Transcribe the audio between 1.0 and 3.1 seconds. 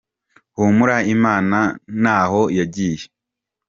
Imana ntaho yagiye.